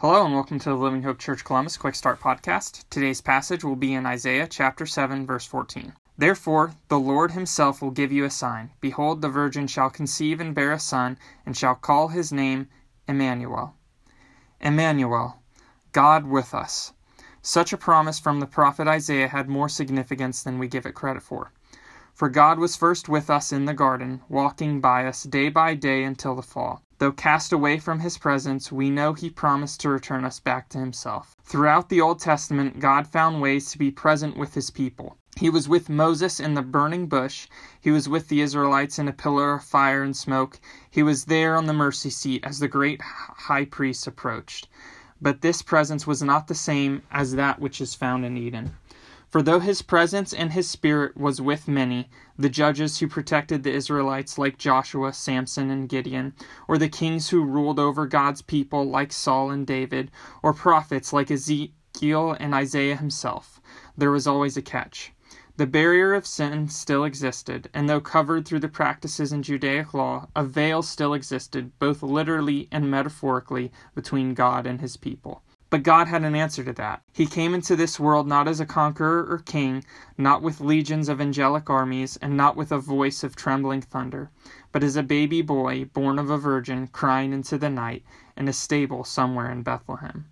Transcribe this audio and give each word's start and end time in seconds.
Hello 0.00 0.26
and 0.26 0.34
welcome 0.34 0.58
to 0.58 0.68
the 0.68 0.74
Living 0.74 1.04
Hope 1.04 1.18
Church 1.18 1.42
Columbus 1.42 1.78
Quick 1.78 1.94
Start 1.94 2.20
Podcast. 2.20 2.84
Today's 2.90 3.22
passage 3.22 3.64
will 3.64 3.76
be 3.76 3.94
in 3.94 4.04
Isaiah 4.04 4.46
chapter 4.46 4.84
7 4.84 5.24
verse 5.24 5.46
14. 5.46 5.94
Therefore 6.18 6.74
the 6.88 6.98
Lord 6.98 7.30
himself 7.30 7.80
will 7.80 7.92
give 7.92 8.12
you 8.12 8.22
a 8.26 8.30
sign. 8.30 8.72
Behold 8.82 9.22
the 9.22 9.30
virgin 9.30 9.66
shall 9.66 9.88
conceive 9.88 10.38
and 10.38 10.54
bear 10.54 10.72
a 10.72 10.78
son 10.78 11.16
and 11.46 11.56
shall 11.56 11.74
call 11.74 12.08
his 12.08 12.30
name 12.30 12.68
Emmanuel. 13.08 13.74
Emmanuel, 14.60 15.40
God 15.92 16.26
with 16.26 16.52
us. 16.52 16.92
Such 17.40 17.72
a 17.72 17.78
promise 17.78 18.18
from 18.18 18.40
the 18.40 18.46
prophet 18.46 18.86
Isaiah 18.86 19.28
had 19.28 19.48
more 19.48 19.70
significance 19.70 20.42
than 20.42 20.58
we 20.58 20.68
give 20.68 20.84
it 20.84 20.94
credit 20.94 21.22
for. 21.22 21.52
For 22.16 22.30
God 22.30 22.58
was 22.58 22.76
first 22.76 23.10
with 23.10 23.28
us 23.28 23.52
in 23.52 23.66
the 23.66 23.74
garden, 23.74 24.22
walking 24.30 24.80
by 24.80 25.06
us 25.06 25.24
day 25.24 25.50
by 25.50 25.74
day 25.74 26.02
until 26.02 26.34
the 26.34 26.40
fall. 26.40 26.80
Though 26.96 27.12
cast 27.12 27.52
away 27.52 27.78
from 27.78 28.00
his 28.00 28.16
presence, 28.16 28.72
we 28.72 28.88
know 28.88 29.12
he 29.12 29.28
promised 29.28 29.80
to 29.80 29.90
return 29.90 30.24
us 30.24 30.40
back 30.40 30.70
to 30.70 30.78
himself. 30.78 31.36
Throughout 31.44 31.90
the 31.90 32.00
Old 32.00 32.18
Testament, 32.18 32.80
God 32.80 33.06
found 33.06 33.42
ways 33.42 33.70
to 33.70 33.76
be 33.76 33.90
present 33.90 34.34
with 34.34 34.54
his 34.54 34.70
people. 34.70 35.18
He 35.36 35.50
was 35.50 35.68
with 35.68 35.90
Moses 35.90 36.40
in 36.40 36.54
the 36.54 36.62
burning 36.62 37.06
bush. 37.06 37.48
He 37.78 37.90
was 37.90 38.08
with 38.08 38.28
the 38.28 38.40
Israelites 38.40 38.98
in 38.98 39.08
a 39.08 39.12
pillar 39.12 39.52
of 39.52 39.64
fire 39.64 40.02
and 40.02 40.16
smoke. 40.16 40.58
He 40.90 41.02
was 41.02 41.26
there 41.26 41.54
on 41.54 41.66
the 41.66 41.74
mercy 41.74 42.08
seat 42.08 42.42
as 42.44 42.60
the 42.60 42.66
great 42.66 43.02
high 43.02 43.66
priest 43.66 44.06
approached. 44.06 44.68
But 45.20 45.42
this 45.42 45.60
presence 45.60 46.06
was 46.06 46.22
not 46.22 46.46
the 46.46 46.54
same 46.54 47.02
as 47.10 47.34
that 47.34 47.60
which 47.60 47.82
is 47.82 47.94
found 47.94 48.24
in 48.24 48.38
Eden. 48.38 48.74
For 49.36 49.42
though 49.42 49.60
his 49.60 49.82
presence 49.82 50.32
and 50.32 50.54
his 50.54 50.66
spirit 50.66 51.14
was 51.14 51.42
with 51.42 51.68
many, 51.68 52.08
the 52.38 52.48
judges 52.48 53.00
who 53.00 53.06
protected 53.06 53.64
the 53.64 53.70
Israelites 53.70 54.38
like 54.38 54.56
Joshua, 54.56 55.12
Samson, 55.12 55.70
and 55.70 55.90
Gideon, 55.90 56.32
or 56.66 56.78
the 56.78 56.88
kings 56.88 57.28
who 57.28 57.44
ruled 57.44 57.78
over 57.78 58.06
God's 58.06 58.40
people 58.40 58.88
like 58.88 59.12
Saul 59.12 59.50
and 59.50 59.66
David, 59.66 60.10
or 60.42 60.54
prophets 60.54 61.12
like 61.12 61.30
Ezekiel 61.30 62.34
and 62.40 62.54
Isaiah 62.54 62.96
himself, 62.96 63.60
there 63.94 64.10
was 64.10 64.26
always 64.26 64.56
a 64.56 64.62
catch. 64.62 65.12
The 65.58 65.66
barrier 65.66 66.14
of 66.14 66.26
sin 66.26 66.70
still 66.70 67.04
existed, 67.04 67.68
and 67.74 67.90
though 67.90 68.00
covered 68.00 68.48
through 68.48 68.60
the 68.60 68.68
practices 68.68 69.34
in 69.34 69.42
Judaic 69.42 69.92
law, 69.92 70.28
a 70.34 70.44
veil 70.44 70.80
still 70.80 71.12
existed, 71.12 71.78
both 71.78 72.02
literally 72.02 72.68
and 72.72 72.90
metaphorically, 72.90 73.70
between 73.94 74.32
God 74.32 74.66
and 74.66 74.80
his 74.80 74.96
people. 74.96 75.42
But 75.68 75.82
God 75.82 76.06
had 76.06 76.22
an 76.22 76.36
answer 76.36 76.62
to 76.62 76.72
that. 76.74 77.02
He 77.12 77.26
came 77.26 77.52
into 77.52 77.74
this 77.74 77.98
world 77.98 78.28
not 78.28 78.46
as 78.46 78.60
a 78.60 78.66
conqueror 78.66 79.26
or 79.28 79.38
king, 79.38 79.84
not 80.16 80.40
with 80.40 80.60
legions 80.60 81.08
of 81.08 81.20
angelic 81.20 81.68
armies, 81.68 82.16
and 82.18 82.36
not 82.36 82.54
with 82.56 82.70
a 82.70 82.78
voice 82.78 83.24
of 83.24 83.34
trembling 83.34 83.82
thunder, 83.82 84.30
but 84.70 84.84
as 84.84 84.94
a 84.94 85.02
baby 85.02 85.42
boy 85.42 85.86
born 85.86 86.20
of 86.20 86.30
a 86.30 86.38
virgin 86.38 86.86
crying 86.86 87.32
into 87.32 87.58
the 87.58 87.68
night 87.68 88.04
in 88.36 88.46
a 88.46 88.52
stable 88.52 89.02
somewhere 89.02 89.50
in 89.50 89.62
Bethlehem. 89.62 90.26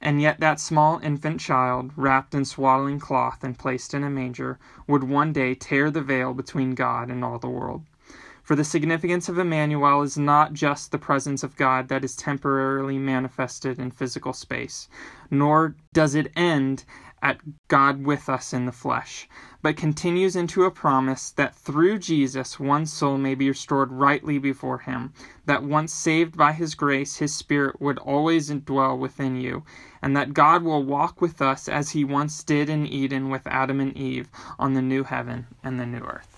And 0.00 0.22
yet 0.22 0.38
that 0.38 0.60
small 0.60 1.00
infant 1.02 1.40
child, 1.40 1.90
wrapped 1.96 2.32
in 2.32 2.44
swaddling 2.44 3.00
cloth 3.00 3.42
and 3.42 3.58
placed 3.58 3.94
in 3.94 4.04
a 4.04 4.10
manger, 4.10 4.60
would 4.86 5.02
one 5.02 5.32
day 5.32 5.56
tear 5.56 5.90
the 5.90 6.02
veil 6.02 6.32
between 6.32 6.76
God 6.76 7.10
and 7.10 7.24
all 7.24 7.40
the 7.40 7.48
world. 7.48 7.82
For 8.48 8.56
the 8.56 8.64
significance 8.64 9.28
of 9.28 9.38
Emmanuel 9.38 10.00
is 10.00 10.16
not 10.16 10.54
just 10.54 10.90
the 10.90 10.96
presence 10.96 11.42
of 11.42 11.54
God 11.54 11.88
that 11.88 12.02
is 12.02 12.16
temporarily 12.16 12.96
manifested 12.96 13.78
in 13.78 13.90
physical 13.90 14.32
space, 14.32 14.88
nor 15.30 15.76
does 15.92 16.14
it 16.14 16.32
end 16.34 16.86
at 17.20 17.40
God 17.68 18.06
with 18.06 18.30
us 18.30 18.54
in 18.54 18.64
the 18.64 18.72
flesh, 18.72 19.28
but 19.60 19.76
continues 19.76 20.34
into 20.34 20.64
a 20.64 20.70
promise 20.70 21.30
that 21.32 21.56
through 21.56 21.98
Jesus 21.98 22.58
one 22.58 22.86
soul 22.86 23.18
may 23.18 23.34
be 23.34 23.50
restored 23.50 23.92
rightly 23.92 24.38
before 24.38 24.78
Him, 24.78 25.12
that 25.44 25.62
once 25.62 25.92
saved 25.92 26.34
by 26.34 26.52
His 26.52 26.74
grace, 26.74 27.18
His 27.18 27.36
Spirit 27.36 27.82
would 27.82 27.98
always 27.98 28.48
dwell 28.48 28.96
within 28.96 29.36
you, 29.36 29.62
and 30.00 30.16
that 30.16 30.32
God 30.32 30.62
will 30.62 30.82
walk 30.82 31.20
with 31.20 31.42
us 31.42 31.68
as 31.68 31.90
He 31.90 32.02
once 32.02 32.42
did 32.42 32.70
in 32.70 32.86
Eden 32.86 33.28
with 33.28 33.46
Adam 33.46 33.78
and 33.78 33.94
Eve 33.94 34.30
on 34.58 34.72
the 34.72 34.80
new 34.80 35.04
heaven 35.04 35.48
and 35.62 35.78
the 35.78 35.84
new 35.84 35.98
earth. 35.98 36.37